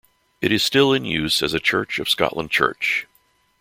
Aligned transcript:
It 0.41 0.51
is 0.51 0.63
still 0.63 0.93
in 0.93 1.05
use 1.05 1.43
as 1.43 1.53
a 1.53 1.59
Church 1.59 1.99
of 1.99 2.09
Scotland 2.09 2.49
church. 2.49 3.05